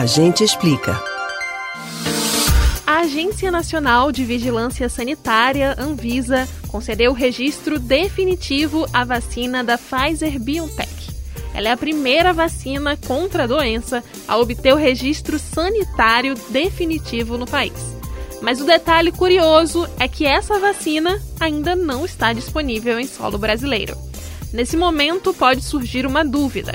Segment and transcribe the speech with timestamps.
[0.00, 0.98] A gente explica.
[2.86, 10.40] A Agência Nacional de Vigilância Sanitária, Anvisa, concedeu o registro definitivo à vacina da Pfizer
[10.40, 11.10] BioNTech.
[11.52, 17.44] Ela é a primeira vacina contra a doença a obter o registro sanitário definitivo no
[17.44, 17.94] país.
[18.40, 23.98] Mas o detalhe curioso é que essa vacina ainda não está disponível em solo brasileiro.
[24.50, 26.72] Nesse momento, pode surgir uma dúvida.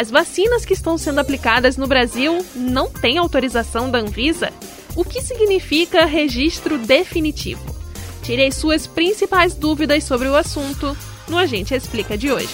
[0.00, 4.50] As vacinas que estão sendo aplicadas no Brasil não têm autorização da Anvisa?
[4.96, 7.62] O que significa registro definitivo?
[8.22, 10.96] Tirei suas principais dúvidas sobre o assunto
[11.28, 12.48] no Agente Explica de hoje.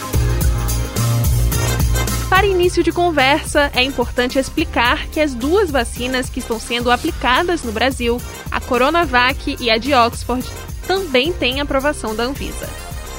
[2.29, 7.63] Para início de conversa, é importante explicar que as duas vacinas que estão sendo aplicadas
[7.63, 8.21] no Brasil,
[8.51, 10.45] a Coronavac e a de Oxford,
[10.85, 12.69] também têm aprovação da Anvisa.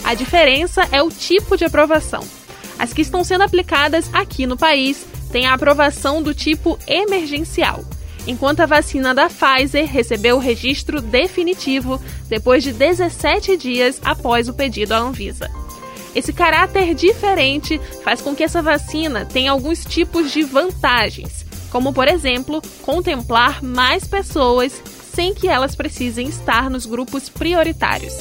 [0.04, 2.26] A diferença é o tipo de aprovação.
[2.80, 7.84] As que estão sendo aplicadas aqui no país têm a aprovação do tipo emergencial,
[8.27, 14.54] enquanto a vacina da Pfizer recebeu o registro definitivo depois de 17 dias após o
[14.54, 15.49] pedido à Anvisa.
[16.15, 22.07] Esse caráter diferente faz com que essa vacina tenha alguns tipos de vantagens, como, por
[22.07, 24.82] exemplo, contemplar mais pessoas
[25.13, 28.15] sem que elas precisem estar nos grupos prioritários.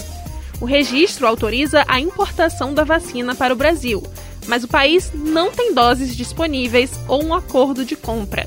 [0.61, 4.03] O registro autoriza a importação da vacina para o Brasil,
[4.47, 8.47] mas o país não tem doses disponíveis ou um acordo de compra.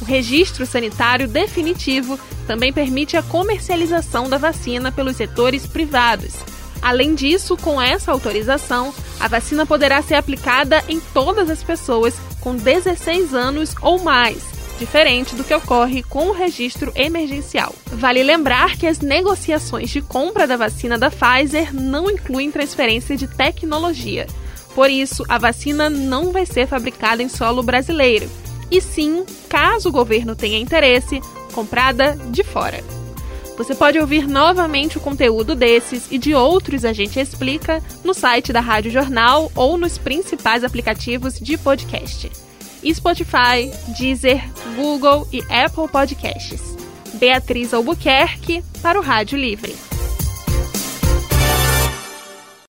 [0.00, 6.34] O registro sanitário definitivo também permite a comercialização da vacina pelos setores privados.
[6.82, 12.56] Além disso, com essa autorização, a vacina poderá ser aplicada em todas as pessoas com
[12.56, 14.42] 16 anos ou mais,
[14.78, 17.74] diferente do que ocorre com o registro emergencial.
[17.86, 23.28] Vale lembrar que as negociações de compra da vacina da Pfizer não incluem transferência de
[23.28, 24.26] tecnologia.
[24.74, 28.30] Por isso, a vacina não vai ser fabricada em solo brasileiro,
[28.70, 31.20] e sim, caso o governo tenha interesse,
[31.52, 32.82] comprada de fora.
[33.56, 38.54] Você pode ouvir novamente o conteúdo desses e de outros a gente explica no site
[38.54, 42.30] da Rádio Jornal ou nos principais aplicativos de podcast.
[42.90, 44.42] Spotify, Deezer,
[44.76, 46.74] Google e Apple Podcasts.
[47.14, 49.76] Beatriz Albuquerque para o Rádio Livre.